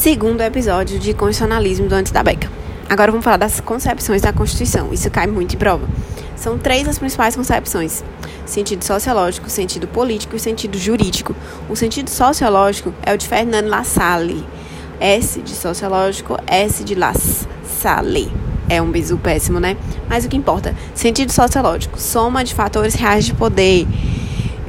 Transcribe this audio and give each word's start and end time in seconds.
segundo 0.00 0.40
episódio 0.40 0.98
de 0.98 1.12
constitucionalismo 1.12 1.86
do 1.86 1.94
Antes 1.94 2.10
da 2.10 2.22
Beca. 2.22 2.50
Agora 2.88 3.12
vamos 3.12 3.22
falar 3.22 3.36
das 3.36 3.60
concepções 3.60 4.22
da 4.22 4.32
Constituição. 4.32 4.94
Isso 4.94 5.10
cai 5.10 5.26
muito 5.26 5.54
em 5.54 5.58
prova. 5.58 5.86
São 6.34 6.56
três 6.56 6.88
as 6.88 6.98
principais 6.98 7.36
concepções: 7.36 8.02
sentido 8.46 8.82
sociológico, 8.82 9.50
sentido 9.50 9.86
político 9.86 10.34
e 10.34 10.40
sentido 10.40 10.78
jurídico. 10.78 11.36
O 11.68 11.76
sentido 11.76 12.08
sociológico 12.08 12.94
é 13.02 13.12
o 13.12 13.18
de 13.18 13.28
Fernando 13.28 13.68
Lassalle. 13.68 14.42
S 14.98 15.38
de 15.42 15.50
sociológico, 15.50 16.38
S 16.46 16.82
de 16.82 16.94
Lassalle. 16.94 18.32
É 18.70 18.80
um 18.80 18.90
bizu 18.90 19.18
péssimo, 19.18 19.60
né? 19.60 19.76
Mas 20.08 20.24
o 20.24 20.30
que 20.30 20.36
importa? 20.36 20.74
Sentido 20.94 21.30
sociológico, 21.30 22.00
soma 22.00 22.42
de 22.42 22.54
fatores 22.54 22.94
reais 22.94 23.26
de 23.26 23.34
poder. 23.34 23.86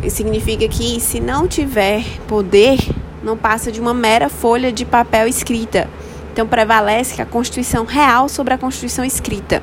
Significa 0.09 0.67
que 0.67 0.99
se 0.99 1.21
não 1.21 1.47
tiver 1.47 2.03
poder, 2.27 2.77
não 3.23 3.37
passa 3.37 3.71
de 3.71 3.79
uma 3.79 3.93
mera 3.93 4.29
folha 4.29 4.71
de 4.71 4.85
papel 4.85 5.27
escrita. 5.27 5.87
Então 6.33 6.47
prevalece 6.47 7.21
a 7.21 7.25
Constituição 7.25 7.85
real 7.85 8.29
sobre 8.29 8.53
a 8.53 8.57
Constituição 8.57 9.03
escrita. 9.03 9.61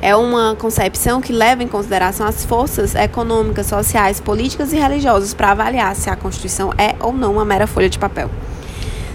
É 0.00 0.14
uma 0.14 0.54
concepção 0.54 1.20
que 1.20 1.32
leva 1.32 1.62
em 1.62 1.68
consideração 1.68 2.26
as 2.26 2.44
forças 2.44 2.94
econômicas, 2.94 3.66
sociais, 3.66 4.20
políticas 4.20 4.72
e 4.72 4.76
religiosas 4.76 5.34
para 5.34 5.50
avaliar 5.50 5.94
se 5.96 6.08
a 6.08 6.16
Constituição 6.16 6.72
é 6.78 6.94
ou 7.00 7.12
não 7.12 7.32
uma 7.32 7.44
mera 7.44 7.66
folha 7.66 7.88
de 7.88 7.98
papel. 7.98 8.30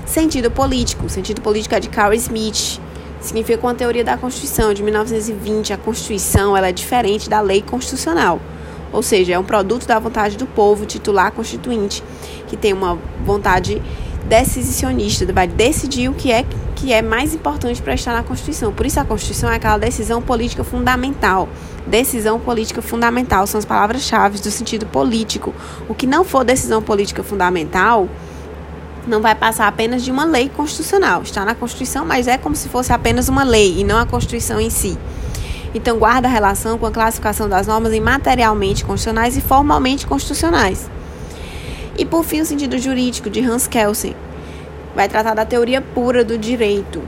Sentido 0.06 0.52
político. 0.52 1.06
O 1.06 1.09
sentido 1.09 1.42
político 1.42 1.73
é 1.73 1.80
de 1.80 1.90
Carl 1.90 2.14
Smith. 2.14 2.80
Significa 3.22 3.66
uma 3.66 3.73
teoria 3.73 4.04
da 4.04 4.17
Constituição 4.17 4.73
de 4.73 4.84
1920. 4.84 5.72
A 5.72 5.78
Constituição 5.78 6.56
ela 6.56 6.67
é 6.67 6.73
diferente 6.73 7.30
da 7.30 7.40
lei 7.40 7.62
constitucional 7.62 8.40
ou 8.94 9.02
seja, 9.02 9.34
é 9.34 9.40
um 9.40 9.44
produto 9.44 9.88
da 9.88 9.98
vontade 10.00 10.38
do 10.38 10.46
povo 10.46 10.86
titular 10.86 11.32
constituinte, 11.32 12.04
que 12.48 12.56
tem 12.56 12.72
uma 12.72 12.98
vontade 13.26 13.82
decisionista, 14.30 15.26
vai 15.34 15.48
decidir 15.48 16.10
o 16.10 16.14
que 16.14 16.32
é 16.32 16.46
que 16.76 16.92
é 16.92 17.02
mais 17.02 17.34
importante 17.34 17.82
para 17.82 17.94
estar 17.94 18.14
na 18.14 18.24
Constituição. 18.24 18.73
Por 18.73 18.86
isso 18.86 19.00
a 19.00 19.06
Constituição 19.06 19.50
é 19.50 19.56
aquela 19.56 19.78
decisão 19.78 20.22
política 20.22 20.64
fundamental. 20.64 21.48
Decisão 21.88 22.40
política 22.40 22.82
fundamental 22.82 23.48
são 23.48 23.59
as 23.59 23.66
palavras-chave 23.66 24.40
do 24.40 24.52
sentido 24.52 24.86
político. 24.86 25.54
O 25.88 25.94
que 25.94 26.06
não 26.06 26.23
for 26.23 26.44
decisão 26.44 26.82
política 26.82 27.23
fundamental 27.23 28.08
não 29.08 29.22
vai 29.22 29.36
passar 29.36 29.67
apenas 29.67 30.04
de 30.04 30.12
uma 30.12 30.26
lei 30.26 30.50
constitucional. 30.50 31.22
Está 31.22 31.45
na 31.45 31.56
Constituição, 31.56 32.06
mas 32.06 32.28
é 32.28 32.38
como 32.38 32.56
se 32.56 32.70
fosse 32.70 32.92
apenas 32.92 33.30
uma 33.30 33.44
lei 33.44 33.80
e 33.80 33.84
não 33.84 33.98
a 33.98 34.06
Constituição 34.06 34.60
em 34.60 34.70
si. 34.70 34.98
Então, 35.74 35.98
guarda 35.98 36.28
relação 36.28 36.78
com 36.78 36.86
a 36.86 36.92
classificação 36.92 37.50
das 37.50 37.66
normas 37.66 37.94
em 37.94 38.00
materialmente 38.00 38.86
constitucionais 38.86 39.36
e 39.36 39.42
formalmente 39.42 40.06
constitucionais. 40.06 40.90
E, 41.98 42.06
por 42.06 42.24
fim, 42.24 42.42
o 42.42 42.46
sentido 42.46 42.78
jurídico 42.78 43.30
de 43.30 43.40
Hans 43.40 43.68
Kelsen 43.68 44.16
vai 44.96 45.10
tratar 45.10 45.34
da 45.34 45.46
teoria 45.46 45.82
pura 45.82 46.24
do 46.24 46.38
direito. 46.38 47.02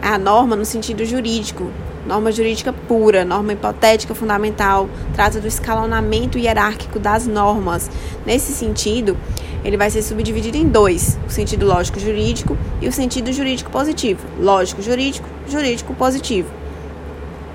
A 0.00 0.18
norma 0.18 0.56
no 0.56 0.64
sentido 0.64 1.04
jurídico, 1.04 1.70
norma 2.06 2.30
jurídica 2.30 2.72
pura, 2.72 3.24
norma 3.24 3.52
hipotética 3.52 4.14
fundamental, 4.14 4.88
trata 5.14 5.40
do 5.40 5.46
escalonamento 5.46 6.38
hierárquico 6.38 6.98
das 6.98 7.26
normas. 7.26 7.90
Nesse 8.26 8.52
sentido, 8.52 9.16
ele 9.64 9.76
vai 9.78 9.90
ser 9.90 10.02
subdividido 10.02 10.56
em 10.56 10.68
dois: 10.68 11.18
o 11.26 11.30
sentido 11.30 11.66
lógico 11.66 11.98
jurídico 11.98 12.56
e 12.80 12.88
o 12.88 12.92
sentido 12.92 13.32
jurídico 13.32 13.70
positivo. 13.70 14.20
Lógico 14.38 14.82
jurídico, 14.82 15.28
jurídico 15.48 15.94
positivo. 15.94 16.63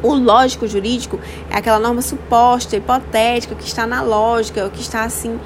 O 0.02 0.14
lógico 0.14 0.68
jurídico 0.68 1.20
é 1.50 1.58
aquela 1.58 1.80
norma 1.80 2.02
suposta, 2.02 2.76
hipotética, 2.76 3.56
que 3.56 3.66
está 3.66 3.86
na 3.86 4.02
lógica, 4.02 4.70
que 4.70 4.82
está 4.82 5.04
assim, 5.04 5.40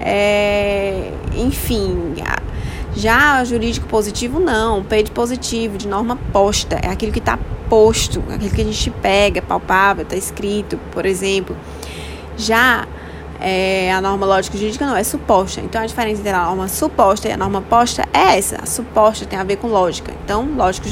é, 0.00 1.12
enfim. 1.36 2.14
Já 2.94 3.44
jurídico 3.44 3.86
positivo, 3.86 4.40
não. 4.40 4.82
P 4.82 5.04
de 5.04 5.10
positivo, 5.10 5.78
de 5.78 5.86
norma 5.86 6.18
posta, 6.32 6.76
é 6.82 6.88
aquilo 6.88 7.12
que 7.12 7.20
está 7.20 7.38
posto, 7.68 8.22
aquilo 8.34 8.50
que 8.50 8.60
a 8.60 8.64
gente 8.64 8.90
pega, 8.90 9.40
palpável, 9.40 10.02
está 10.02 10.16
escrito, 10.16 10.78
por 10.90 11.06
exemplo. 11.06 11.56
Já 12.36 12.86
é, 13.40 13.92
a 13.92 14.00
norma 14.00 14.26
lógica 14.26 14.58
jurídica 14.58 14.84
não, 14.84 14.96
é 14.96 15.04
suposta. 15.04 15.60
Então 15.60 15.80
a 15.80 15.86
diferença 15.86 16.20
entre 16.20 16.32
a 16.32 16.44
norma 16.44 16.68
suposta 16.68 17.28
e 17.28 17.32
a 17.32 17.36
norma 17.36 17.62
posta 17.62 18.02
é 18.12 18.36
essa. 18.36 18.56
A 18.62 18.66
suposta 18.66 19.24
tem 19.24 19.38
a 19.38 19.44
ver 19.44 19.56
com 19.56 19.68
lógica. 19.68 20.12
Então, 20.24 20.48
lógico 20.56 20.88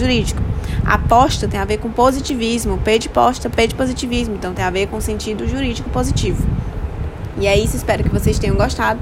jurídico. 0.88 0.92
A 0.92 0.98
posta 0.98 1.46
tem 1.46 1.60
a 1.60 1.64
ver 1.64 1.78
com 1.78 1.90
positivismo. 1.90 2.78
P 2.78 2.98
de 2.98 3.08
posta, 3.08 3.50
P 3.50 3.66
de 3.66 3.74
positivismo. 3.74 4.34
Então 4.34 4.54
tem 4.54 4.64
a 4.64 4.70
ver 4.70 4.88
com 4.88 5.00
sentido 5.00 5.46
jurídico 5.46 5.90
positivo. 5.90 6.46
E 7.38 7.46
é 7.46 7.56
isso, 7.56 7.76
espero 7.76 8.02
que 8.02 8.10
vocês 8.10 8.38
tenham 8.38 8.56
gostado 8.56 8.98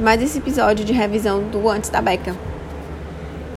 mais 0.00 0.22
esse 0.22 0.38
episódio 0.38 0.84
de 0.84 0.92
revisão 0.92 1.42
do 1.42 1.68
Antes 1.68 1.90
da 1.90 2.00
Beca. 2.00 2.34